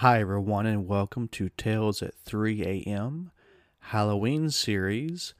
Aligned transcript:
Hi, 0.00 0.22
everyone, 0.22 0.64
and 0.64 0.88
welcome 0.88 1.28
to 1.28 1.50
Tales 1.50 2.00
at 2.00 2.14
3 2.24 2.62
a.m. 2.62 3.32
Halloween 3.80 4.48
series, 4.48 5.34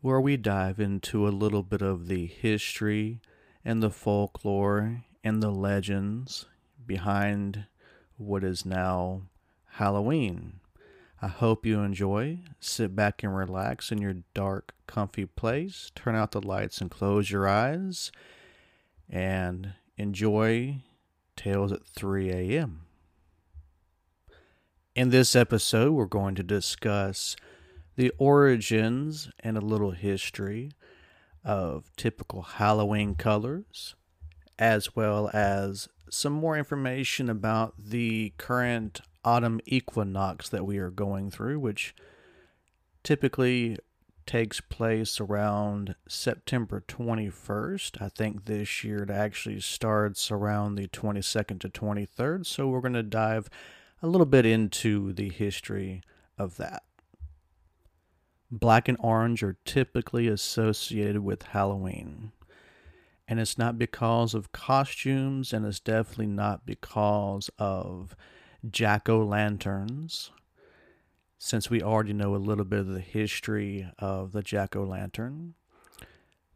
where 0.00 0.20
we 0.20 0.36
dive 0.36 0.80
into 0.80 1.28
a 1.28 1.30
little 1.30 1.62
bit 1.62 1.82
of 1.82 2.08
the 2.08 2.26
history 2.26 3.20
and 3.64 3.80
the 3.80 3.90
folklore 3.90 5.04
and 5.22 5.40
the 5.40 5.52
legends 5.52 6.46
behind 6.84 7.66
what 8.16 8.42
is 8.42 8.66
now 8.66 9.22
Halloween. 9.74 10.54
I 11.22 11.28
hope 11.28 11.64
you 11.64 11.78
enjoy. 11.78 12.40
Sit 12.58 12.96
back 12.96 13.22
and 13.22 13.36
relax 13.36 13.92
in 13.92 13.98
your 13.98 14.16
dark, 14.34 14.74
comfy 14.88 15.26
place. 15.26 15.92
Turn 15.94 16.16
out 16.16 16.32
the 16.32 16.44
lights 16.44 16.80
and 16.80 16.90
close 16.90 17.30
your 17.30 17.46
eyes 17.46 18.10
and 19.08 19.74
enjoy 19.96 20.78
Tales 21.36 21.70
at 21.70 21.86
3 21.86 22.30
a.m. 22.30 22.86
In 24.94 25.08
this 25.08 25.34
episode, 25.34 25.92
we're 25.92 26.04
going 26.04 26.34
to 26.34 26.42
discuss 26.42 27.34
the 27.96 28.12
origins 28.18 29.30
and 29.40 29.56
a 29.56 29.62
little 29.62 29.92
history 29.92 30.72
of 31.42 31.90
typical 31.96 32.42
Halloween 32.42 33.14
colors, 33.14 33.94
as 34.58 34.94
well 34.94 35.30
as 35.32 35.88
some 36.10 36.34
more 36.34 36.58
information 36.58 37.30
about 37.30 37.72
the 37.78 38.34
current 38.36 39.00
autumn 39.24 39.62
equinox 39.64 40.50
that 40.50 40.66
we 40.66 40.76
are 40.76 40.90
going 40.90 41.30
through, 41.30 41.58
which 41.58 41.94
typically 43.02 43.78
takes 44.26 44.60
place 44.60 45.20
around 45.22 45.94
September 46.06 46.84
21st. 46.86 48.02
I 48.02 48.10
think 48.10 48.44
this 48.44 48.84
year 48.84 49.04
it 49.04 49.10
actually 49.10 49.60
starts 49.60 50.30
around 50.30 50.74
the 50.74 50.88
22nd 50.88 51.60
to 51.60 51.70
23rd. 51.70 52.44
So 52.44 52.68
we're 52.68 52.82
going 52.82 52.92
to 52.92 53.02
dive 53.02 53.48
a 54.02 54.08
little 54.08 54.26
bit 54.26 54.44
into 54.44 55.12
the 55.12 55.28
history 55.28 56.02
of 56.36 56.56
that. 56.56 56.82
Black 58.50 58.88
and 58.88 58.98
orange 59.00 59.42
are 59.44 59.56
typically 59.64 60.26
associated 60.26 61.22
with 61.22 61.42
Halloween. 61.42 62.32
And 63.28 63.38
it's 63.38 63.56
not 63.56 63.78
because 63.78 64.34
of 64.34 64.52
costumes, 64.52 65.52
and 65.52 65.64
it's 65.64 65.80
definitely 65.80 66.26
not 66.26 66.66
because 66.66 67.48
of 67.58 68.16
jack 68.68 69.08
o' 69.08 69.24
lanterns, 69.24 70.32
since 71.38 71.70
we 71.70 71.80
already 71.80 72.12
know 72.12 72.34
a 72.34 72.36
little 72.36 72.64
bit 72.64 72.80
of 72.80 72.88
the 72.88 73.00
history 73.00 73.88
of 73.98 74.32
the 74.32 74.42
jack 74.42 74.74
o' 74.74 74.82
lantern. 74.82 75.54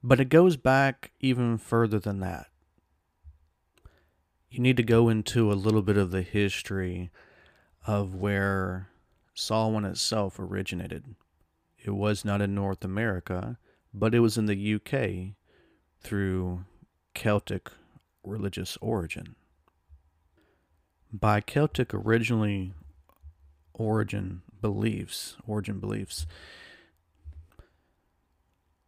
But 0.03 0.21
it 0.21 0.29
goes 0.29 0.57
back 0.57 1.13
even 1.21 1.59
further 1.59 2.01
than 2.01 2.21
that. 2.21 2.49
You 4.51 4.61
need 4.61 4.77
to 4.77 4.83
go 4.83 5.09
into 5.09 5.51
a 5.51 5.55
little 5.55 5.83
bit 5.83 5.97
of 5.97 6.11
the 6.11 6.23
history 6.23 7.11
of 7.87 8.15
where 8.15 8.89
Samhain 9.35 9.85
itself 9.85 10.39
originated. 10.39 11.15
It 11.79 11.93
was 11.93 12.25
not 12.25 12.43
in 12.43 12.55
North 12.55 12.85
America, 12.85 13.59
but 13.95 14.15
it 14.15 14.21
was 14.21 14.37
in 14.37 14.47
the 14.47 14.75
UK 14.75 15.37
through 16.01 16.65
Celtic 17.15 17.71
religious 18.25 18.77
origin. 18.81 19.37
By 21.13 21.41
Celtic 21.41 21.95
originally 21.95 22.75
origin 23.73 24.43
beliefs, 24.61 25.37
origin 25.47 25.79
beliefs, 25.79 26.27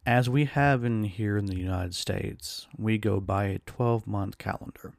as 0.05 0.29
we 0.29 0.45
have 0.45 0.83
in 0.83 1.03
here 1.03 1.37
in 1.37 1.45
the 1.45 1.57
United 1.57 1.95
States, 1.95 2.67
we 2.77 2.97
go 2.97 3.19
by 3.19 3.45
a 3.45 3.59
12 3.59 4.07
month 4.07 4.37
calendar. 4.37 4.93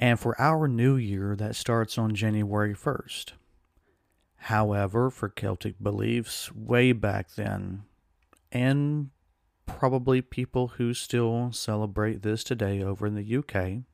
And 0.00 0.18
for 0.18 0.40
our 0.40 0.66
new 0.66 0.96
year, 0.96 1.36
that 1.36 1.54
starts 1.54 1.98
on 1.98 2.14
January 2.14 2.74
1st. 2.74 3.32
However, 4.44 5.10
for 5.10 5.28
Celtic 5.28 5.74
beliefs, 5.80 6.50
way 6.52 6.92
back 6.92 7.34
then, 7.34 7.82
and 8.50 9.10
probably 9.66 10.22
people 10.22 10.68
who 10.68 10.94
still 10.94 11.52
celebrate 11.52 12.22
this 12.22 12.42
today 12.42 12.82
over 12.82 13.06
in 13.06 13.14
the 13.14 13.36
UK, 13.36 13.84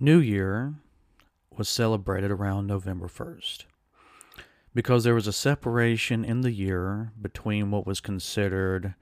New 0.00 0.18
Year 0.18 0.76
was 1.54 1.68
celebrated 1.68 2.30
around 2.30 2.66
November 2.66 3.08
1st 3.08 3.64
because 4.74 5.04
there 5.04 5.14
was 5.14 5.26
a 5.26 5.32
separation 5.32 6.24
in 6.24 6.40
the 6.40 6.52
year 6.52 7.12
between 7.20 7.70
what 7.70 7.86
was 7.86 8.00
considered 8.00 8.94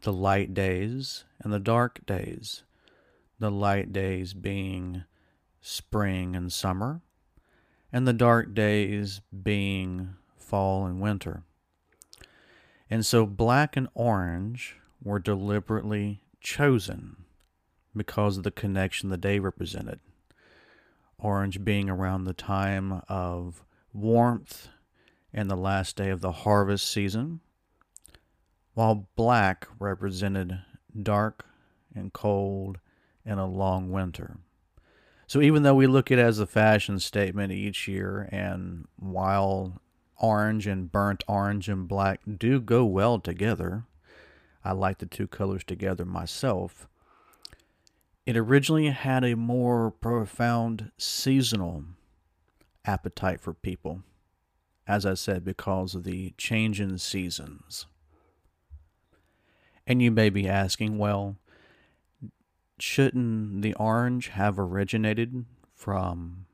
the 0.00 0.12
light 0.12 0.54
days 0.54 1.24
and 1.40 1.52
the 1.52 1.58
dark 1.58 2.06
days. 2.06 2.62
The 3.38 3.50
light 3.50 3.92
days 3.92 4.32
being 4.32 5.04
spring 5.60 6.34
and 6.34 6.52
summer, 6.52 7.02
and 7.92 8.06
the 8.06 8.12
dark 8.12 8.54
days 8.54 9.20
being 9.42 10.14
fall 10.36 10.86
and 10.86 11.00
winter. 11.00 11.42
And 12.88 13.04
so 13.04 13.26
black 13.26 13.76
and 13.76 13.88
orange 13.94 14.76
were 15.02 15.18
deliberately 15.18 16.22
chosen 16.40 17.24
because 17.94 18.36
of 18.36 18.44
the 18.44 18.50
connection 18.50 19.08
the 19.08 19.16
day 19.16 19.38
represented. 19.38 20.00
Orange 21.18 21.64
being 21.64 21.90
around 21.90 22.24
the 22.24 22.34
time 22.34 23.02
of 23.08 23.64
warmth 23.92 24.68
and 25.32 25.50
the 25.50 25.56
last 25.56 25.96
day 25.96 26.10
of 26.10 26.20
the 26.20 26.32
harvest 26.32 26.88
season, 26.88 27.40
while 28.74 29.08
black 29.16 29.66
represented 29.78 30.60
dark 31.02 31.44
and 31.94 32.12
cold 32.12 32.78
and 33.26 33.40
a 33.40 33.44
long 33.44 33.90
winter. 33.90 34.38
So 35.26 35.40
even 35.40 35.64
though 35.64 35.74
we 35.74 35.88
look 35.88 36.10
at 36.12 36.18
it 36.18 36.22
as 36.22 36.38
a 36.38 36.46
fashion 36.46 37.00
statement 37.00 37.52
each 37.52 37.88
year, 37.88 38.28
and 38.30 38.86
while 38.96 39.82
orange 40.18 40.66
and 40.66 40.90
burnt 40.90 41.24
orange 41.26 41.68
and 41.68 41.88
black 41.88 42.20
do 42.38 42.60
go 42.60 42.84
well 42.84 43.18
together, 43.18 43.84
I 44.64 44.72
like 44.72 44.98
the 44.98 45.06
two 45.06 45.26
colors 45.26 45.64
together 45.64 46.04
myself. 46.04 46.88
It 48.24 48.36
originally 48.36 48.88
had 48.88 49.24
a 49.24 49.36
more 49.36 49.90
profound 49.90 50.90
seasonal 50.96 51.84
appetite 52.84 53.40
for 53.40 53.52
people, 53.52 54.02
as 54.86 55.04
I 55.04 55.14
said, 55.14 55.44
because 55.44 55.94
of 55.94 56.04
the 56.04 56.34
change 56.38 56.80
in 56.80 56.98
seasons. 56.98 57.86
And 59.86 60.02
you 60.02 60.10
may 60.10 60.30
be 60.30 60.48
asking, 60.48 60.98
well, 60.98 61.36
shouldn't 62.78 63.62
the 63.62 63.74
orange 63.74 64.28
have 64.28 64.58
originated 64.58 65.44
from 65.74 66.46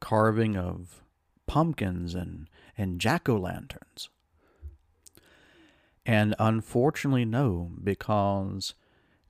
carving 0.00 0.56
of 0.56 1.02
pumpkins 1.46 2.14
and, 2.14 2.48
and 2.76 3.00
jack 3.00 3.28
o' 3.28 3.36
lanterns? 3.36 4.08
And 6.06 6.34
unfortunately, 6.38 7.24
no, 7.24 7.72
because 7.82 8.74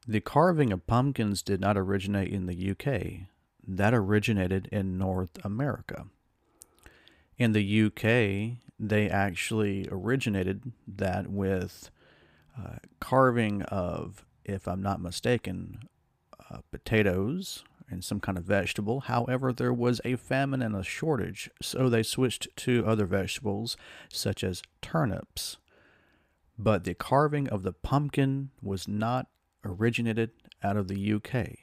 the 0.06 0.20
carving 0.20 0.72
of 0.72 0.86
pumpkins 0.86 1.42
did 1.42 1.60
not 1.60 1.78
originate 1.78 2.32
in 2.32 2.46
the 2.46 2.70
UK. 2.70 3.28
That 3.66 3.94
originated 3.94 4.68
in 4.70 4.98
North 4.98 5.42
America. 5.44 6.06
In 7.38 7.52
the 7.52 7.84
UK, 7.84 8.58
they 8.78 9.08
actually 9.08 9.88
originated 9.90 10.72
that 10.86 11.28
with 11.28 11.90
uh, 12.58 12.76
carving 13.00 13.62
of, 13.62 14.26
if 14.44 14.68
I'm 14.68 14.82
not 14.82 15.00
mistaken, 15.00 15.88
uh, 16.54 16.60
potatoes 16.70 17.64
and 17.90 18.04
some 18.04 18.20
kind 18.20 18.38
of 18.38 18.44
vegetable. 18.44 19.00
However, 19.00 19.52
there 19.52 19.72
was 19.72 20.00
a 20.04 20.16
famine 20.16 20.62
and 20.62 20.74
a 20.74 20.82
shortage, 20.82 21.50
so 21.60 21.88
they 21.88 22.02
switched 22.02 22.48
to 22.56 22.84
other 22.86 23.06
vegetables 23.06 23.76
such 24.08 24.42
as 24.42 24.62
turnips. 24.80 25.58
But 26.58 26.84
the 26.84 26.94
carving 26.94 27.48
of 27.48 27.62
the 27.62 27.72
pumpkin 27.72 28.50
was 28.62 28.86
not 28.88 29.26
originated 29.64 30.30
out 30.62 30.76
of 30.76 30.88
the 30.88 31.12
UK. 31.12 31.58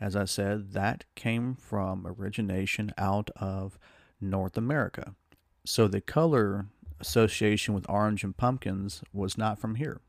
As 0.00 0.16
I 0.16 0.24
said, 0.24 0.72
that 0.72 1.04
came 1.14 1.54
from 1.54 2.06
origination 2.06 2.92
out 2.96 3.30
of 3.36 3.78
North 4.20 4.56
America. 4.56 5.14
So 5.64 5.88
the 5.88 6.00
color 6.00 6.66
association 7.00 7.74
with 7.74 7.88
orange 7.88 8.24
and 8.24 8.36
pumpkins 8.36 9.02
was 9.12 9.36
not 9.36 9.58
from 9.58 9.76
here. 9.76 10.00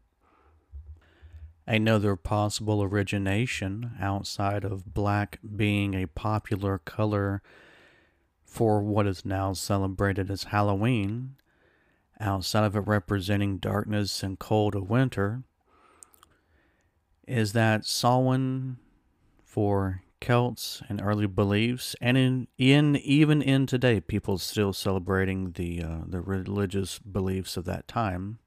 Another 1.69 2.15
possible 2.15 2.81
origination 2.81 3.91
outside 4.01 4.63
of 4.63 4.91
black 4.91 5.37
being 5.55 5.93
a 5.93 6.07
popular 6.07 6.79
color 6.79 7.43
for 8.43 8.81
what 8.81 9.05
is 9.05 9.23
now 9.23 9.53
celebrated 9.53 10.31
as 10.31 10.45
Halloween, 10.45 11.35
outside 12.19 12.63
of 12.63 12.75
it 12.75 12.87
representing 12.87 13.59
darkness 13.59 14.23
and 14.23 14.39
cold 14.39 14.73
of 14.73 14.89
winter, 14.89 15.43
is 17.27 17.53
that 17.53 17.85
Samhain 17.85 18.77
for 19.43 20.01
Celts 20.21 20.81
and 20.89 20.99
early 20.99 21.27
beliefs, 21.27 21.95
and 22.01 22.17
in, 22.17 22.47
in 22.57 22.95
even 22.95 23.43
in 23.43 23.67
today, 23.67 24.01
people 24.01 24.39
still 24.39 24.73
celebrating 24.73 25.51
the 25.51 25.83
uh, 25.83 25.99
the 26.07 26.19
religious 26.19 26.97
beliefs 26.97 27.57
of 27.57 27.65
that 27.65 27.87
time. 27.87 28.39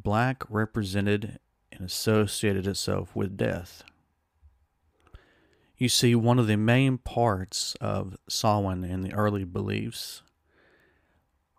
Black 0.00 0.44
represented 0.48 1.40
and 1.72 1.82
associated 1.82 2.66
itself 2.66 3.14
with 3.14 3.36
death. 3.36 3.82
You 5.76 5.88
see, 5.88 6.14
one 6.14 6.38
of 6.38 6.48
the 6.48 6.56
main 6.56 6.98
parts 6.98 7.76
of 7.80 8.16
Samhain 8.28 8.82
in 8.84 9.02
the 9.02 9.14
early 9.14 9.44
beliefs 9.44 10.22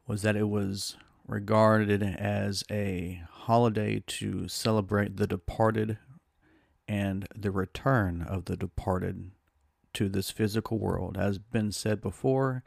was 0.06 0.23
that 0.23 0.35
it 0.35 0.50
was 0.50 0.97
regarded 1.25 2.03
as 2.03 2.63
a 2.69 3.21
holiday 3.31 4.03
to 4.07 4.47
celebrate 4.47 5.17
the 5.17 5.27
departed 5.27 5.97
and 6.88 7.27
the 7.35 7.51
return 7.51 8.21
of 8.21 8.45
the 8.45 8.57
departed 8.57 9.31
to 9.94 10.09
this 10.09 10.31
physical 10.31 10.79
world. 10.79 11.17
As 11.17 11.38
been 11.38 11.71
said 11.71 12.01
before, 12.01 12.63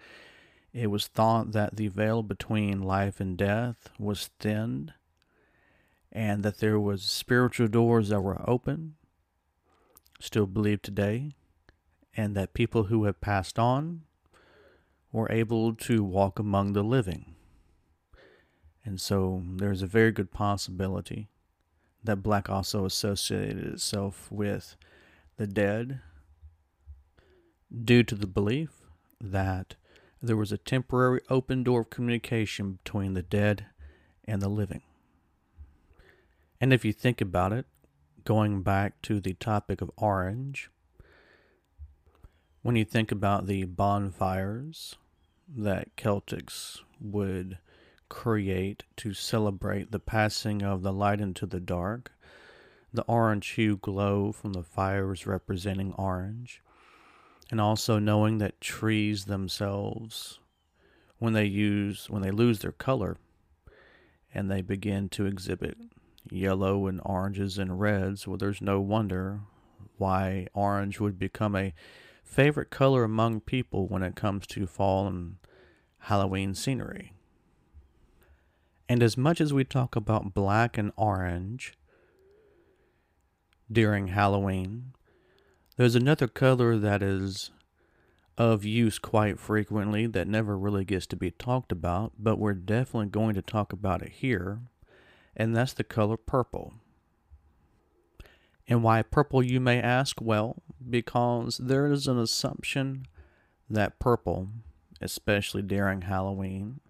it 0.73 0.87
was 0.87 1.07
thought 1.07 1.53
that 1.53 1.77
the 1.77 1.89
veil 1.89 2.23
between 2.23 2.81
life 2.81 3.21
and 3.21 3.37
death 3.37 3.91
was 3.99 4.31
thinned 4.39 4.95
and 6.13 6.43
that 6.43 6.59
there 6.59 6.79
was 6.79 7.03
spiritual 7.03 7.69
doors 7.69 8.11
that 8.11 8.21
were 8.21 8.49
open, 8.49 8.95
still 10.21 10.47
believed 10.47 10.85
today, 10.85 11.33
and 12.15 12.37
that 12.37 12.53
people 12.53 12.85
who 12.85 13.05
have 13.05 13.21
passed 13.21 13.59
on 13.59 14.03
were 15.11 15.31
able 15.33 15.75
to 15.75 16.05
walk 16.05 16.39
among 16.39 16.75
the 16.75 16.85
living. 16.85 17.35
And 18.85 19.01
so 19.01 19.43
there's 19.57 19.83
a 19.83 19.87
very 19.87 20.13
good 20.13 20.31
possibility 20.31 21.29
that 22.05 22.17
black 22.17 22.51
also 22.51 22.85
associated 22.85 23.65
itself 23.65 24.31
with 24.31 24.77
the 25.37 25.47
dead 25.47 26.01
due 27.85 28.03
to 28.03 28.15
the 28.15 28.27
belief 28.27 28.71
that 29.21 29.77
there 30.21 30.37
was 30.37 30.53
a 30.53 30.59
temporary 30.59 31.21
open 31.31 31.63
door 31.63 31.81
of 31.83 31.91
communication 31.91 32.79
between 32.83 33.15
the 33.15 33.23
dead 33.23 33.67
and 34.25 34.43
the 34.43 34.49
living. 34.49 34.83
And 36.63 36.73
if 36.73 36.85
you 36.85 36.93
think 36.93 37.21
about 37.21 37.53
it, 37.53 37.67
going 38.25 38.63
back 38.63 39.03
to 39.03 39.19
the 39.19 39.35
topic 39.35 39.81
of 39.81 39.91
orange, 39.97 40.71
when 42.63 42.77
you 42.77 42.85
think 42.85 43.11
about 43.11 43.49
the 43.49 43.65
bonfires 43.65 44.95
that 45.49 45.97
Celtics 45.97 46.79
would 47.01 47.59
create 48.09 48.85
to 48.99 49.13
celebrate 49.13 49.91
the 49.91 49.99
passing 49.99 50.63
of 50.63 50.83
the 50.83 50.93
light 50.93 51.21
into 51.21 51.47
the 51.47 51.59
dark, 51.59 52.13
the 52.93 53.03
orange 53.09 53.49
hue 53.49 53.77
glow 53.77 54.31
from 54.31 54.53
the 54.53 54.63
fires 54.63 55.27
representing 55.27 55.93
orange, 55.95 56.63
and 57.51 57.61
also 57.61 57.99
knowing 57.99 58.39
that 58.39 58.61
trees 58.61 59.25
themselves, 59.25 60.39
when 61.19 61.33
they 61.33 61.45
use 61.45 62.09
when 62.09 62.23
they 62.23 62.31
lose 62.31 62.61
their 62.61 62.71
color, 62.71 63.17
and 64.33 64.49
they 64.49 64.63
begin 64.63 65.09
to 65.09 65.27
exhibit 65.27 65.77
yellow 66.31 66.87
and 66.87 67.01
oranges 67.05 67.59
and 67.59 67.81
reds, 67.81 68.27
well, 68.27 68.37
there's 68.37 68.63
no 68.63 68.81
wonder 68.81 69.41
why 69.99 70.47
orange 70.55 71.01
would 71.01 71.19
become 71.19 71.55
a 71.55 71.75
favorite 72.23 72.71
color 72.71 73.05
among 73.05 73.41
people 73.41 73.87
when 73.87 74.03
it 74.03 74.17
comes 74.17 74.47
to 74.47 74.67
fall 74.67 75.07
and 75.07 75.37
Halloween 75.99 76.55
scenery. 76.55 77.13
And 78.89 79.03
as 79.03 79.17
much 79.17 79.41
as 79.41 79.53
we 79.53 79.65
talk 79.65 79.97
about 79.97 80.35
black 80.35 80.77
and 80.77 80.93
orange 80.97 81.75
during 83.71 84.09
Halloween, 84.09 84.93
there's 85.77 85.95
another 85.95 86.29
color 86.29 86.77
that 86.77 87.03
is 87.03 87.51
of 88.37 88.65
use 88.65 88.99
quite 88.99 89.39
frequently 89.39 90.07
that 90.07 90.27
never 90.27 90.59
really 90.59 90.85
gets 90.85 91.07
to 91.07 91.17
be 91.17 91.31
talked 91.31 91.71
about, 91.71 92.13
but 92.19 92.39
we're 92.39 92.55
definitely 92.55 93.09
going 93.09 93.35
to 93.35 93.43
talk 93.43 93.73
about 93.73 94.03
it 94.03 94.13
here, 94.13 94.61
and 95.37 95.57
that's 95.57 95.73
the 95.73 95.85
color 95.85 96.17
purple. 96.17 96.75
And 98.69 98.83
why 98.83 99.03
purple, 99.03 99.43
you 99.43 99.61
may 99.61 99.81
ask? 99.81 100.21
Well, 100.21 100.63
because 100.89 101.59
there 101.59 101.91
is 101.91 102.07
an 102.07 102.19
assumption 102.19 103.07
that 103.69 103.99
purple, 103.99 104.49
especially 105.01 105.63
during 105.63 106.03
Halloween, 106.03 106.81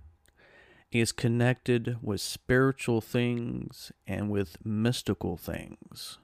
is 0.90 1.10
connected 1.12 1.96
with 2.02 2.20
spiritual 2.20 3.00
things 3.00 3.90
and 4.06 4.30
with 4.30 4.64
mystical 4.64 5.36
things. 5.36 6.18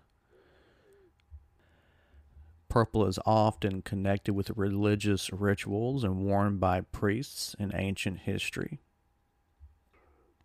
Purple 2.69 3.06
is 3.06 3.19
often 3.25 3.81
connected 3.81 4.35
with 4.35 4.50
religious 4.50 5.32
rituals 5.32 6.05
and 6.05 6.19
worn 6.19 6.59
by 6.59 6.82
priests 6.82 7.56
in 7.59 7.75
ancient 7.75 8.20
history. 8.20 8.81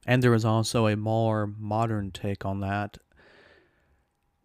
And 0.05 0.21
there 0.21 0.33
is 0.33 0.45
also 0.45 0.87
a 0.87 0.97
more 0.97 1.47
modern 1.47 2.11
take 2.11 2.45
on 2.45 2.59
that 2.59 2.97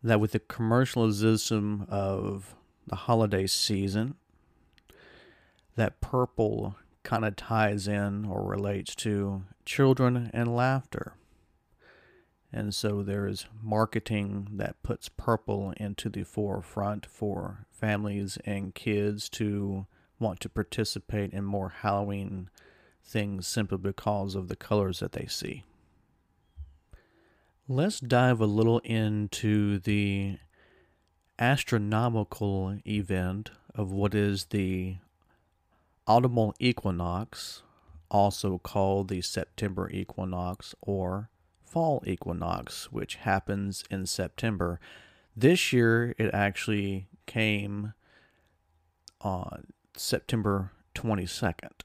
that 0.03 0.21
with 0.21 0.33
the 0.33 0.39
commercialism 0.39 1.85
of 1.89 2.55
the 2.87 2.95
holiday 2.95 3.47
season, 3.47 4.15
that 5.77 6.01
purple 6.01 6.77
kind 7.03 7.25
of 7.25 7.37
ties 7.37 7.89
in 7.89 8.25
or 8.25 8.45
relates 8.49 8.95
to 8.95 9.43
children 9.65 10.31
and 10.33 10.55
laughter. 10.55 11.15
And 12.53 12.75
so 12.75 13.03
there 13.03 13.27
is 13.27 13.47
marketing 13.63 14.49
that 14.53 14.83
puts 14.83 15.09
purple 15.09 15.73
into 15.77 16.09
the 16.09 16.25
forefront 16.25 17.05
for 17.05 17.67
families 17.71 18.39
and 18.45 18.75
kids 18.75 19.29
to 19.31 19.87
want 20.19 20.41
to 20.41 20.49
participate 20.49 21.33
in 21.33 21.45
more 21.45 21.69
Halloween 21.69 22.49
things 23.09 23.47
simply 23.47 23.79
because 23.79 24.35
of 24.35 24.49
the 24.49 24.57
colors 24.57 25.01
that 25.01 25.13
they 25.13 25.27
see. 25.27 25.65
Let's 27.67 28.01
dive 28.01 28.41
a 28.41 28.47
little 28.47 28.79
into 28.81 29.79
the 29.79 30.39
astronomical 31.39 32.79
event 32.87 33.51
of 33.75 33.93
what 33.93 34.15
is 34.15 34.47
the 34.47 34.97
autumnal 36.07 36.55
equinox, 36.59 37.63
also 38.11 38.59
called 38.59 39.09
the 39.09 39.21
September 39.21 39.91
equinox 39.91 40.75
or 40.81 41.29
fall 41.63 42.03
equinox, 42.07 42.91
which 42.91 43.17
happens 43.17 43.85
in 43.91 44.07
September. 44.07 44.81
This 45.37 45.73
year 45.73 46.15
it 46.19 46.33
actually 46.33 47.09
came 47.27 47.93
on 49.21 49.67
September 49.95 50.73
22nd. 50.95 51.83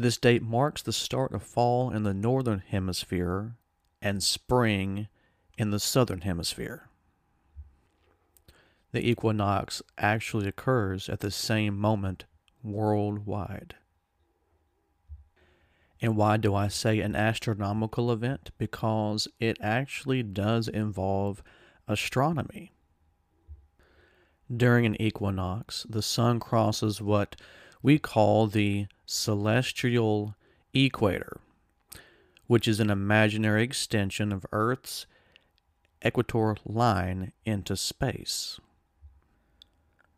This 0.00 0.16
date 0.16 0.42
marks 0.42 0.80
the 0.80 0.94
start 0.94 1.34
of 1.34 1.42
fall 1.42 1.90
in 1.90 2.04
the 2.04 2.14
northern 2.14 2.60
hemisphere 2.66 3.56
and 4.00 4.22
spring 4.22 5.08
in 5.58 5.72
the 5.72 5.78
southern 5.78 6.22
hemisphere. 6.22 6.88
The 8.92 9.06
equinox 9.06 9.82
actually 9.98 10.48
occurs 10.48 11.10
at 11.10 11.20
the 11.20 11.30
same 11.30 11.76
moment 11.76 12.24
worldwide. 12.62 13.74
And 16.00 16.16
why 16.16 16.38
do 16.38 16.54
I 16.54 16.68
say 16.68 17.00
an 17.00 17.14
astronomical 17.14 18.10
event? 18.10 18.52
Because 18.56 19.28
it 19.38 19.58
actually 19.60 20.22
does 20.22 20.66
involve 20.66 21.42
astronomy. 21.86 22.72
During 24.50 24.86
an 24.86 25.00
equinox, 25.00 25.84
the 25.90 26.00
sun 26.00 26.40
crosses 26.40 27.02
what 27.02 27.36
we 27.82 27.98
call 27.98 28.46
the 28.46 28.86
celestial 29.06 30.34
equator, 30.74 31.40
which 32.46 32.68
is 32.68 32.80
an 32.80 32.90
imaginary 32.90 33.62
extension 33.62 34.32
of 34.32 34.46
Earth's 34.52 35.06
equatorial 36.04 36.58
line 36.64 37.32
into 37.44 37.76
space. 37.76 38.60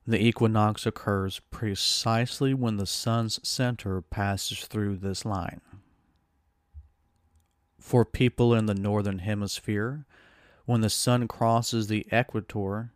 The 0.06 0.24
equinox 0.24 0.84
occurs 0.84 1.40
precisely 1.50 2.54
when 2.54 2.76
the 2.76 2.86
sun's 2.86 3.38
center 3.46 4.02
passes 4.02 4.66
through 4.66 4.96
this 4.96 5.24
line. 5.24 5.60
For 7.78 8.04
people 8.04 8.54
in 8.54 8.66
the 8.66 8.74
northern 8.74 9.20
hemisphere, 9.20 10.04
when 10.66 10.80
the 10.80 10.90
sun 10.90 11.28
crosses 11.28 11.86
the 11.86 12.06
equator, 12.10 12.92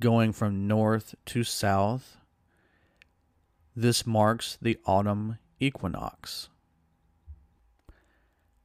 going 0.00 0.32
from 0.32 0.68
north 0.68 1.14
to 1.26 1.42
south, 1.42 2.18
this 3.76 4.06
marks 4.06 4.56
the 4.60 4.78
autumn 4.86 5.36
equinox. 5.60 6.48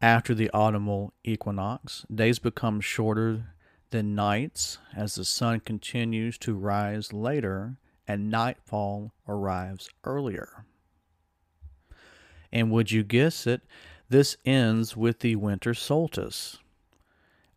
After 0.02 0.34
the 0.34 0.50
autumnal 0.52 1.14
equinox, 1.24 2.06
days 2.14 2.40
become 2.40 2.80
shorter 2.80 3.54
than 3.92 4.16
nights 4.16 4.78
as 4.96 5.16
the 5.16 5.26
sun 5.26 5.60
continues 5.60 6.38
to 6.40 6.56
rise 6.56 7.12
later 7.12 7.78
and 8.08 8.32
nightfall 8.32 9.12
arrives 9.28 9.90
earlier. 10.04 10.66
And 12.52 12.72
would 12.72 12.92
you 12.92 13.04
guess 13.04 13.46
it, 13.46 13.62
this 14.10 14.38
ends 14.46 14.98
with 14.98 15.20
the 15.20 15.36
winter 15.36 15.74
solstice, 15.74 16.58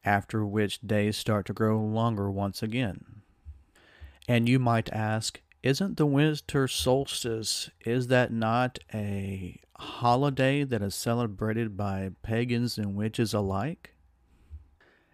after 0.04 0.44
which 0.44 0.80
days 0.80 1.16
start 1.16 1.46
to 1.46 1.52
grow 1.52 1.80
longer 1.80 2.30
once 2.30 2.62
again. 2.62 3.22
And 4.28 4.48
you 4.48 4.58
might 4.58 4.92
ask, 4.92 5.40
isn't 5.64 5.96
the 5.96 6.06
winter 6.06 6.68
solstice 6.68 7.70
is 7.86 8.08
that 8.08 8.30
not 8.30 8.78
a 8.92 9.58
holiday 9.78 10.62
that 10.62 10.82
is 10.82 10.94
celebrated 10.94 11.76
by 11.76 12.10
pagans 12.22 12.78
and 12.78 12.94
witches 12.94 13.32
alike 13.34 13.94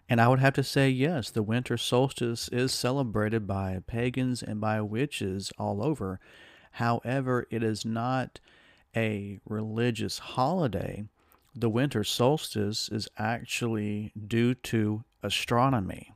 And 0.09 0.21
I 0.21 0.26
would 0.28 0.40
have 0.40 0.54
to 0.54 0.64
say, 0.64 0.90
yes, 0.90 1.30
the 1.30 1.42
winter 1.42 1.76
solstice 1.76 2.49
is 2.49 2.73
celebrated 2.73 3.47
by 3.47 3.80
pagans 3.87 4.42
and 4.42 4.61
by 4.61 4.80
witches 4.80 5.52
all 5.57 5.83
over. 5.85 6.19
However, 6.73 7.47
it 7.50 7.62
is 7.62 7.85
not 7.85 8.40
a 8.97 9.38
religious 9.49 10.19
holiday. 10.19 11.04
The 11.54 11.71
winter 11.71 12.02
solstice 12.02 12.88
is 12.88 13.09
actually 13.19 14.12
due 14.26 14.54
to 14.54 15.04
astronomy. 15.23 16.12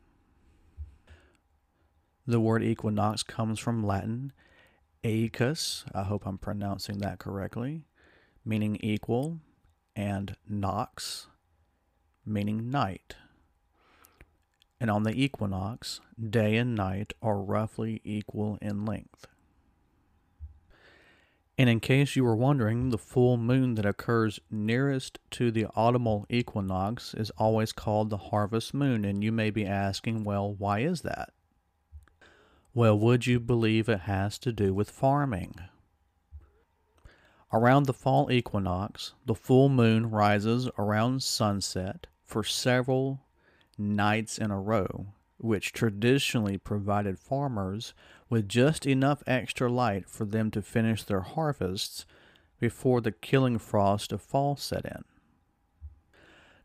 The 2.27 2.41
word 2.41 2.63
equinox 2.63 3.23
comes 3.23 3.59
from 3.59 3.85
Latin 3.85 4.33
aequus, 5.03 5.85
I 5.95 6.05
hope 6.05 6.27
I'm 6.27 6.39
pronouncing 6.39 6.99
that 6.99 7.19
correctly, 7.19 7.83
meaning 8.45 8.77
equal, 8.81 9.41
and 9.95 10.35
nox, 10.49 11.27
meaning 12.25 12.71
night 12.71 13.17
and 14.81 14.91
on 14.91 15.05
the 15.05 15.19
equinox, 15.19 16.01
day 16.21 16.57
and 16.57 16.75
night 16.75 17.15
are 17.23 17.39
roughly 17.39 18.01
equal 18.05 18.59
in 18.61 18.85
length. 18.85 19.27
And 21.57 21.71
in 21.71 21.79
case 21.79 22.17
you 22.17 22.25
were 22.25 22.35
wondering, 22.35 22.91
the 22.91 22.99
full 22.99 23.37
moon 23.37 23.77
that 23.77 23.87
occurs 23.87 24.41
nearest 24.51 25.21
to 25.31 25.53
the 25.53 25.67
autumnal 25.69 26.27
equinox 26.29 27.15
is 27.15 27.31
always 27.39 27.73
called 27.73 28.11
the 28.11 28.17
harvest 28.17 28.75
moon, 28.75 29.05
and 29.05 29.23
you 29.23 29.31
may 29.31 29.51
be 29.51 29.65
asking, 29.65 30.25
well, 30.25 30.53
why 30.53 30.81
is 30.81 31.03
that? 31.03 31.31
Well, 32.77 32.99
would 32.99 33.25
you 33.25 33.39
believe 33.39 33.89
it 33.89 34.01
has 34.01 34.37
to 34.41 34.53
do 34.53 34.75
with 34.75 34.91
farming? 34.91 35.55
Around 37.53 37.87
the 37.87 37.93
fall 37.93 38.33
equinox, 38.33 39.13
the 39.25 39.37
full 39.37 39.69
moon 39.69 40.11
rises 40.11 40.69
around 40.77 41.23
sunset 41.23 42.09
for 42.25 42.43
several 42.43 43.21
nights 43.79 44.39
in 44.39 44.51
a 44.51 44.61
row, 44.61 45.07
which 45.39 45.73
traditionally 45.73 46.59
provided 46.59 47.21
farmers 47.21 47.95
with 48.29 48.49
just 48.49 48.87
enough 48.87 49.23
extra 49.25 49.71
light 49.71 50.09
for 50.09 50.25
them 50.25 50.51
to 50.51 50.61
finish 50.61 51.05
their 51.05 51.21
harvests 51.21 52.07
before 52.59 53.01
the 53.01 53.13
killing 53.13 53.59
frost 53.59 54.11
of 54.11 54.21
fall 54.21 54.57
set 54.57 54.85
in. 54.85 55.05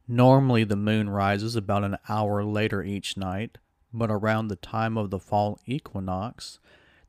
Normally, 0.08 0.64
the 0.64 0.76
moon 0.76 1.08
rises 1.08 1.56
about 1.56 1.84
an 1.84 1.98
hour 2.10 2.44
later 2.44 2.82
each 2.82 3.16
night, 3.16 3.60
but 3.94 4.12
around 4.12 4.48
the 4.48 4.56
time 4.56 4.98
of 4.98 5.10
the 5.10 5.20
fall 5.20 5.60
equinox, 5.66 6.60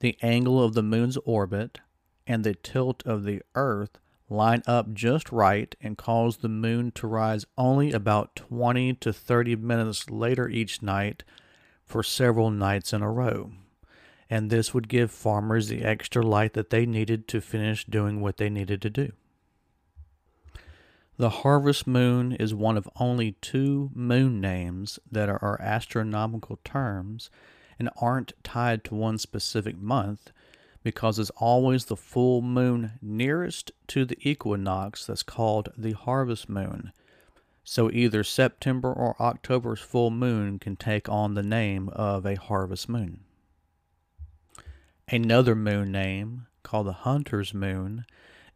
the 0.01 0.17
angle 0.23 0.63
of 0.63 0.75
the 0.75 0.83
moon's 0.83 1.17
orbit 1.19 1.81
and 2.27 2.45
the 2.45 2.55
tilt 2.55 3.03
of 3.07 3.25
the 3.25 3.43
earth 3.55 3.99
line 4.29 4.63
up 4.67 4.93
just 4.93 5.33
right 5.33 5.75
and 5.81 5.99
cause 5.99 6.39
the 6.39 6.49
moon 6.49 6.93
to 6.93 7.07
rise 7.07 7.45
only 7.59 7.93
about 7.93 8.37
20 8.37 8.95
to 8.95 9.13
30 9.13 9.57
minutes 9.57 10.09
later 10.09 10.49
each 10.49 10.81
night 10.81 11.25
for 11.85 12.03
several 12.03 12.51
nights 12.51 12.93
in 12.93 13.03
a 13.03 13.11
row. 13.11 13.51
And 14.31 14.49
this 14.49 14.73
would 14.73 14.89
give 14.89 15.11
farmers 15.11 15.69
the 15.69 15.83
extra 15.83 16.23
light 16.23 16.53
that 16.53 16.71
they 16.71 16.87
needed 16.87 17.27
to 17.29 17.41
finish 17.41 17.85
doing 17.85 18.21
what 18.21 18.37
they 18.37 18.49
needed 18.49 18.81
to 18.83 18.91
do. 18.91 19.13
The 21.21 21.29
harvest 21.45 21.87
moon 21.87 22.33
is 22.33 22.55
one 22.55 22.79
of 22.79 22.89
only 22.97 23.33
two 23.43 23.91
moon 23.95 24.41
names 24.41 24.99
that 25.13 25.29
are 25.29 25.61
astronomical 25.61 26.59
terms 26.65 27.29
and 27.79 27.91
aren't 28.01 28.33
tied 28.43 28.85
to 28.85 28.95
one 28.95 29.19
specific 29.19 29.77
month 29.77 30.33
because 30.83 31.19
it's 31.19 31.29
always 31.37 31.85
the 31.85 31.95
full 31.95 32.41
moon 32.41 32.93
nearest 33.03 33.71
to 33.89 34.07
the 34.07 34.17
equinox 34.27 35.05
that's 35.05 35.23
called 35.23 35.69
the 35.77 35.93
harvest 35.93 36.49
moon. 36.49 36.91
So 37.65 37.91
either 37.91 38.25
September 38.25 38.91
or 38.91 39.15
October's 39.21 39.81
full 39.81 40.11
moon 40.11 40.59
can 40.59 40.75
take 40.75 41.07
on 41.11 41.35
the 41.35 41.43
name 41.43 41.91
of 41.91 42.25
a 42.25 42.37
harvest 42.37 42.89
moon. 42.89 43.25
Another 45.07 45.55
moon 45.55 45.93
name, 45.93 46.47
called 46.63 46.87
the 46.87 46.93
hunter's 46.93 47.53
moon, 47.53 48.07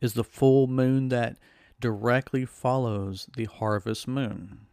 is 0.00 0.14
the 0.14 0.24
full 0.24 0.66
moon 0.66 1.10
that 1.10 1.36
directly 1.80 2.44
follows 2.44 3.28
the 3.36 3.44
harvest 3.44 4.08
moon, 4.08 4.66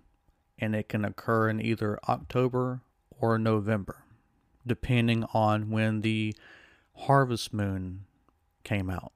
and 0.60 0.76
it 0.76 0.90
can 0.90 1.04
occur 1.04 1.50
in 1.50 1.62
either 1.62 2.00
October 2.08 2.82
or 3.20 3.38
November, 3.38 4.04
depending 4.66 5.24
on 5.34 5.70
when 5.70 6.02
the 6.02 6.36
Harvest 6.96 7.54
Moon 7.54 8.06
came 8.64 8.90
out. 8.90 9.12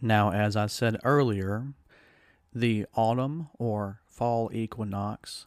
Now, 0.00 0.30
as 0.32 0.56
I 0.56 0.66
said 0.66 0.98
earlier, 1.04 1.68
the 2.54 2.86
autumn 2.94 3.48
or 3.58 4.00
fall 4.04 4.50
equinox 4.52 5.46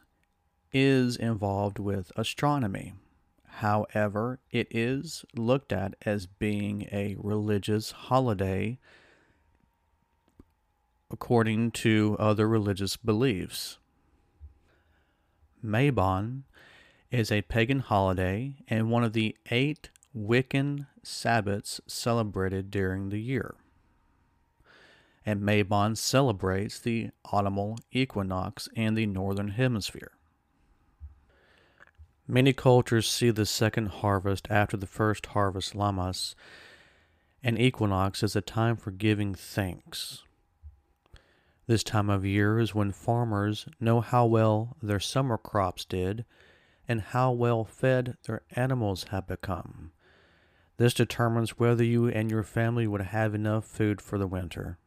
is 0.72 1.16
involved 1.16 1.78
with 1.78 2.12
astronomy. 2.16 2.94
However, 3.46 4.40
it 4.50 4.68
is 4.70 5.24
looked 5.34 5.72
at 5.72 5.94
as 6.02 6.26
being 6.26 6.88
a 6.92 7.16
religious 7.18 7.90
holiday 7.90 8.78
according 11.10 11.70
to 11.72 12.16
other 12.18 12.48
religious 12.48 12.96
beliefs. 12.96 13.78
Mabon 15.64 16.42
is 17.10 17.30
a 17.32 17.42
pagan 17.42 17.80
holiday 17.80 18.54
and 18.68 18.90
one 18.90 19.04
of 19.04 19.12
the 19.12 19.36
eight 19.50 19.90
Wiccan 20.16 20.86
Sabbats 21.04 21.80
celebrated 21.86 22.70
during 22.70 23.08
the 23.08 23.20
year. 23.20 23.54
And 25.26 25.42
Mabon 25.42 25.96
celebrates 25.96 26.78
the 26.78 27.10
autumnal 27.32 27.78
equinox 27.92 28.68
in 28.74 28.94
the 28.94 29.06
northern 29.06 29.48
hemisphere. 29.48 30.12
Many 32.26 32.52
cultures 32.52 33.10
see 33.10 33.30
the 33.30 33.44
second 33.44 33.88
harvest 33.88 34.46
after 34.48 34.76
the 34.76 34.86
first 34.86 35.26
harvest 35.26 35.74
Lammas, 35.74 36.34
and 37.42 37.58
equinox 37.58 38.22
as 38.22 38.36
a 38.36 38.40
time 38.40 38.76
for 38.76 38.92
giving 38.92 39.34
thanks. 39.34 40.22
This 41.70 41.84
time 41.84 42.10
of 42.10 42.26
year 42.26 42.58
is 42.58 42.74
when 42.74 42.90
farmers 42.90 43.64
know 43.78 44.00
how 44.00 44.26
well 44.26 44.76
their 44.82 44.98
summer 44.98 45.38
crops 45.38 45.84
did 45.84 46.24
and 46.88 47.00
how 47.00 47.30
well 47.30 47.62
fed 47.62 48.16
their 48.26 48.42
animals 48.56 49.04
have 49.12 49.28
become. 49.28 49.92
This 50.78 50.92
determines 50.92 51.60
whether 51.60 51.84
you 51.84 52.08
and 52.08 52.28
your 52.28 52.42
family 52.42 52.88
would 52.88 53.02
have 53.02 53.36
enough 53.36 53.64
food 53.66 54.00
for 54.00 54.18
the 54.18 54.26
winter. 54.26 54.78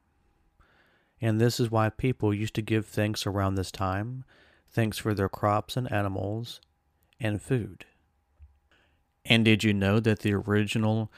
And 1.21 1.39
this 1.39 1.57
is 1.57 1.71
why 1.71 1.87
people 1.87 2.33
used 2.33 2.53
to 2.55 2.61
give 2.61 2.85
thanks 2.85 3.25
around 3.25 3.55
this 3.55 3.71
time 3.71 4.25
thanks 4.69 4.97
for 4.97 5.13
their 5.13 5.29
crops 5.29 5.77
and 5.77 5.89
animals 5.89 6.59
and 7.17 7.41
food. 7.41 7.85
And 9.23 9.45
did 9.45 9.63
you 9.63 9.73
know 9.73 10.01
that 10.01 10.19
the 10.19 10.33
original 10.33 11.09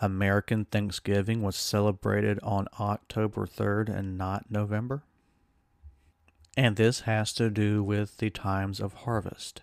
American 0.00 0.66
Thanksgiving 0.66 1.40
was 1.40 1.56
celebrated 1.56 2.38
on 2.42 2.68
October 2.78 3.46
3rd 3.46 3.88
and 3.88 4.18
not 4.18 4.50
November? 4.50 5.02
And 6.56 6.76
this 6.76 7.00
has 7.00 7.32
to 7.34 7.50
do 7.50 7.82
with 7.82 8.18
the 8.18 8.30
times 8.30 8.80
of 8.80 8.92
harvest. 8.92 9.62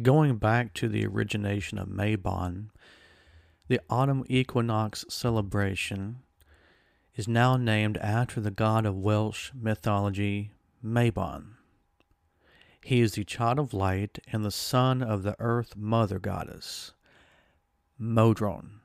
Going 0.00 0.36
back 0.36 0.74
to 0.74 0.88
the 0.88 1.06
origination 1.06 1.78
of 1.78 1.88
Mabon, 1.88 2.70
the 3.68 3.80
autumn 3.88 4.24
equinox 4.28 5.04
celebration 5.08 6.22
is 7.14 7.28
now 7.28 7.56
named 7.56 7.96
after 7.98 8.40
the 8.40 8.50
god 8.50 8.86
of 8.86 8.96
Welsh 8.96 9.50
mythology, 9.54 10.50
Mabon. 10.84 11.54
He 12.84 13.00
is 13.00 13.12
the 13.12 13.24
child 13.24 13.58
of 13.58 13.72
light 13.72 14.18
and 14.32 14.44
the 14.44 14.50
son 14.50 15.02
of 15.02 15.22
the 15.22 15.36
earth 15.38 15.76
mother 15.76 16.18
goddess, 16.18 16.92
Modron. 17.98 18.81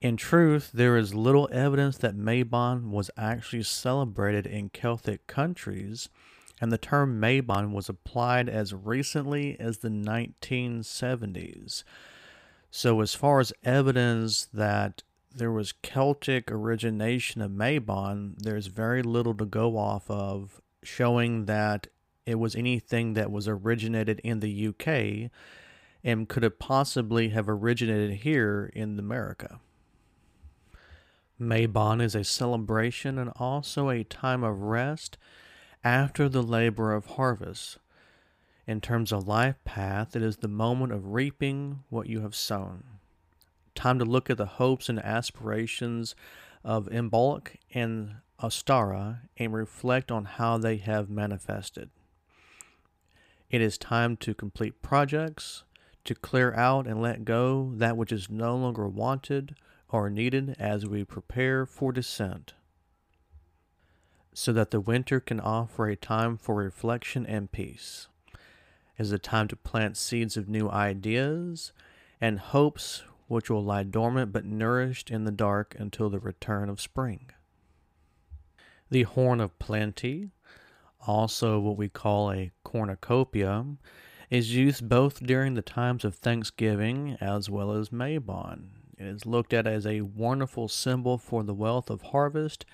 In 0.00 0.16
truth, 0.16 0.70
there 0.72 0.96
is 0.96 1.12
little 1.12 1.48
evidence 1.50 1.98
that 1.98 2.16
Mabon 2.16 2.90
was 2.90 3.10
actually 3.16 3.64
celebrated 3.64 4.46
in 4.46 4.68
Celtic 4.68 5.26
countries 5.26 6.08
and 6.60 6.70
the 6.70 6.78
term 6.78 7.20
Mabon 7.20 7.72
was 7.72 7.88
applied 7.88 8.48
as 8.48 8.72
recently 8.72 9.58
as 9.58 9.78
the 9.78 9.88
1970s. 9.88 11.82
So, 12.70 13.00
as 13.00 13.14
far 13.14 13.40
as 13.40 13.52
evidence 13.64 14.46
that 14.52 15.02
there 15.34 15.50
was 15.50 15.72
Celtic 15.82 16.50
origination 16.50 17.40
of 17.42 17.50
Mabon, 17.50 18.34
there's 18.38 18.66
very 18.66 19.02
little 19.02 19.34
to 19.34 19.44
go 19.44 19.76
off 19.76 20.10
of 20.10 20.60
showing 20.82 21.46
that 21.46 21.88
it 22.24 22.36
was 22.36 22.54
anything 22.54 23.14
that 23.14 23.30
was 23.30 23.48
originated 23.48 24.20
in 24.22 24.40
the 24.40 24.68
UK 24.68 25.30
and 26.04 26.28
could 26.28 26.42
have 26.42 26.58
possibly 26.58 27.30
have 27.30 27.48
originated 27.48 28.18
here 28.18 28.70
in 28.74 28.98
America. 28.98 29.60
Mabon 31.40 32.02
is 32.02 32.14
a 32.14 32.24
celebration 32.24 33.18
and 33.18 33.30
also 33.36 33.90
a 33.90 34.04
time 34.04 34.42
of 34.42 34.62
rest 34.62 35.16
after 35.84 36.28
the 36.28 36.42
labor 36.42 36.92
of 36.92 37.06
harvest. 37.06 37.78
In 38.66 38.80
terms 38.80 39.12
of 39.12 39.28
life 39.28 39.56
path, 39.64 40.16
it 40.16 40.22
is 40.22 40.38
the 40.38 40.48
moment 40.48 40.92
of 40.92 41.12
reaping 41.12 41.84
what 41.88 42.08
you 42.08 42.20
have 42.20 42.34
sown. 42.34 42.84
Time 43.74 43.98
to 43.98 44.04
look 44.04 44.28
at 44.28 44.36
the 44.36 44.46
hopes 44.46 44.88
and 44.88 44.98
aspirations 44.98 46.16
of 46.64 46.88
Imbolc 46.88 47.56
and 47.72 48.16
Ostara 48.42 49.20
and 49.36 49.52
reflect 49.52 50.10
on 50.10 50.24
how 50.24 50.58
they 50.58 50.76
have 50.76 51.08
manifested. 51.08 51.90
It 53.48 53.60
is 53.60 53.78
time 53.78 54.16
to 54.18 54.34
complete 54.34 54.82
projects, 54.82 55.64
to 56.04 56.14
clear 56.14 56.52
out 56.54 56.86
and 56.86 57.00
let 57.00 57.24
go 57.24 57.72
that 57.76 57.96
which 57.96 58.12
is 58.12 58.28
no 58.28 58.56
longer 58.56 58.88
wanted 58.88 59.54
or 59.90 60.10
needed 60.10 60.54
as 60.58 60.86
we 60.86 61.04
prepare 61.04 61.64
for 61.64 61.92
descent, 61.92 62.54
so 64.32 64.52
that 64.52 64.70
the 64.70 64.80
winter 64.80 65.20
can 65.20 65.40
offer 65.40 65.88
a 65.88 65.96
time 65.96 66.36
for 66.36 66.54
reflection 66.56 67.26
and 67.26 67.50
peace. 67.50 68.08
Is 68.98 69.12
a 69.12 69.18
time 69.18 69.46
to 69.48 69.56
plant 69.56 69.96
seeds 69.96 70.36
of 70.36 70.48
new 70.48 70.68
ideas 70.68 71.72
and 72.20 72.40
hopes 72.40 73.04
which 73.28 73.48
will 73.48 73.62
lie 73.62 73.84
dormant 73.84 74.32
but 74.32 74.44
nourished 74.44 75.10
in 75.10 75.24
the 75.24 75.30
dark 75.30 75.76
until 75.78 76.10
the 76.10 76.18
return 76.18 76.68
of 76.68 76.80
spring. 76.80 77.30
The 78.90 79.04
horn 79.04 79.40
of 79.40 79.58
plenty, 79.58 80.30
also 81.06 81.60
what 81.60 81.76
we 81.76 81.88
call 81.88 82.32
a 82.32 82.50
cornucopia, 82.64 83.66
is 84.30 84.54
used 84.54 84.88
both 84.88 85.20
during 85.20 85.54
the 85.54 85.62
times 85.62 86.04
of 86.04 86.14
Thanksgiving 86.14 87.16
as 87.20 87.48
well 87.48 87.72
as 87.72 87.90
Mabon. 87.90 88.77
It 88.98 89.06
is 89.06 89.26
looked 89.26 89.52
at 89.52 89.66
as 89.66 89.86
a 89.86 90.00
wonderful 90.00 90.66
symbol 90.68 91.18
for 91.18 91.44
the 91.44 91.54
wealth 91.54 91.88
of 91.88 92.02
harvest 92.02 92.66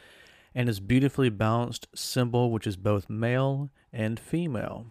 and 0.54 0.68
is 0.68 0.80
beautifully 0.80 1.28
balanced 1.28 1.86
symbol 1.94 2.50
which 2.50 2.66
is 2.66 2.76
both 2.76 3.10
male 3.10 3.70
and 3.92 4.18
female. 4.18 4.86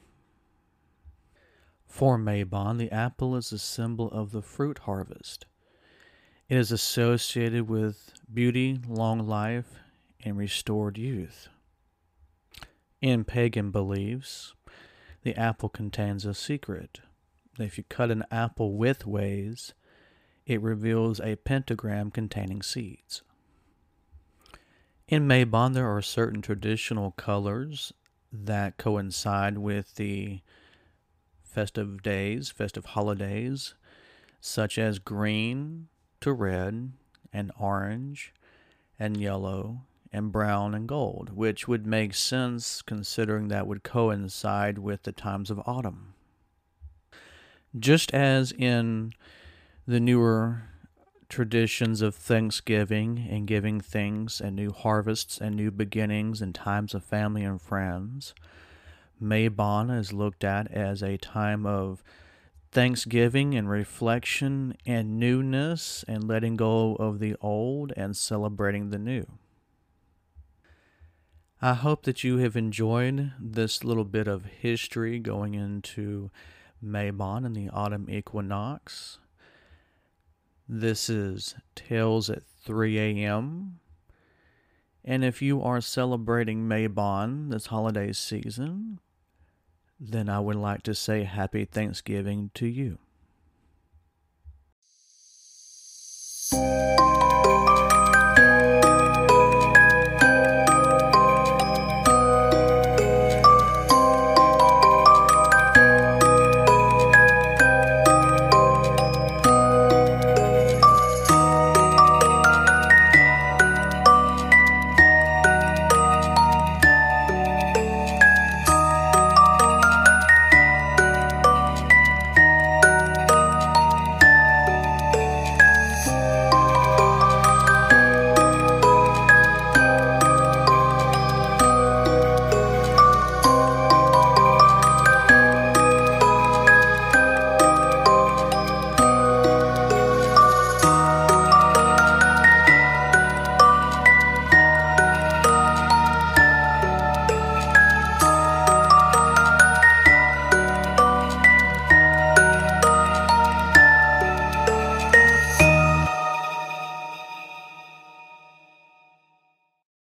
For 1.87 2.17
Mabon, 2.17 2.77
the 2.77 2.91
apple 2.91 3.35
is 3.35 3.51
a 3.51 3.59
symbol 3.59 4.11
of 4.11 4.31
the 4.31 4.41
fruit 4.41 4.79
harvest. 4.79 5.45
It 6.49 6.57
is 6.57 6.71
associated 6.71 7.67
with 7.67 8.13
beauty, 8.31 8.79
long 8.87 9.27
life, 9.27 9.79
and 10.23 10.37
restored 10.37 10.97
youth. 10.97 11.49
In 13.01 13.23
pagan 13.23 13.71
beliefs, 13.71 14.53
the 15.23 15.35
apple 15.35 15.69
contains 15.69 16.25
a 16.25 16.33
secret. 16.33 16.99
If 17.59 17.77
you 17.77 17.83
cut 17.89 18.11
an 18.11 18.23
apple 18.31 18.77
widthways, 18.77 19.73
it 20.45 20.61
reveals 20.61 21.19
a 21.19 21.35
pentagram 21.37 22.11
containing 22.11 22.61
seeds. 22.61 23.21
In 25.07 25.27
Mabon, 25.27 25.73
there 25.73 25.93
are 25.93 26.01
certain 26.01 26.41
traditional 26.41 27.11
colors 27.11 27.93
that 28.31 28.77
coincide 28.77 29.57
with 29.57 29.95
the 29.95 30.41
festive 31.43 32.01
days, 32.01 32.49
festive 32.49 32.85
holidays, 32.85 33.75
such 34.41 34.77
as 34.77 34.99
green 34.99 35.87
to 36.19 36.33
red 36.33 36.91
and 37.31 37.51
orange 37.59 38.33
and 38.99 39.17
yellow 39.17 39.81
and 40.11 40.31
brown 40.31 40.73
and 40.73 40.87
gold, 40.87 41.35
which 41.35 41.67
would 41.67 41.85
make 41.85 42.13
sense 42.13 42.81
considering 42.81 43.47
that 43.47 43.67
would 43.67 43.83
coincide 43.83 44.77
with 44.77 45.03
the 45.03 45.11
times 45.11 45.49
of 45.49 45.61
autumn. 45.65 46.13
Just 47.77 48.13
as 48.13 48.51
in 48.51 49.13
the 49.85 49.99
newer 49.99 50.63
traditions 51.27 52.01
of 52.01 52.15
Thanksgiving 52.15 53.27
and 53.29 53.47
giving 53.47 53.81
things 53.81 54.39
and 54.39 54.55
new 54.55 54.71
harvests 54.71 55.39
and 55.39 55.55
new 55.55 55.71
beginnings 55.71 56.41
and 56.41 56.55
times 56.55 56.93
of 56.93 57.03
family 57.03 57.43
and 57.43 57.61
friends, 57.61 58.33
Mabon 59.21 59.89
is 59.97 60.13
looked 60.13 60.43
at 60.43 60.71
as 60.71 61.01
a 61.01 61.17
time 61.17 61.65
of 61.65 62.03
thanksgiving 62.71 63.53
and 63.55 63.69
reflection 63.69 64.75
and 64.85 65.19
newness 65.19 66.03
and 66.07 66.27
letting 66.27 66.55
go 66.55 66.95
of 66.95 67.19
the 67.19 67.35
old 67.41 67.93
and 67.95 68.15
celebrating 68.15 68.89
the 68.89 68.97
new. 68.97 69.25
I 71.61 71.75
hope 71.75 72.03
that 72.03 72.23
you 72.23 72.37
have 72.37 72.55
enjoyed 72.55 73.31
this 73.39 73.83
little 73.83 74.05
bit 74.05 74.27
of 74.27 74.45
history 74.45 75.19
going 75.19 75.53
into 75.53 76.31
Mabon 76.83 77.45
and 77.45 77.55
the 77.55 77.69
autumn 77.69 78.09
equinox. 78.09 79.19
This 80.67 81.09
is 81.09 81.55
Tales 81.75 82.29
at 82.29 82.43
3 82.63 82.97
a.m. 82.97 83.79
And 85.03 85.23
if 85.23 85.41
you 85.41 85.61
are 85.61 85.81
celebrating 85.81 86.67
Mabon 86.67 87.51
this 87.51 87.65
holiday 87.65 88.13
season, 88.13 88.99
then 89.99 90.29
I 90.29 90.39
would 90.39 90.55
like 90.55 90.83
to 90.83 90.95
say 90.95 91.23
Happy 91.23 91.65
Thanksgiving 91.65 92.51
to 92.53 92.67
you. 92.67 92.99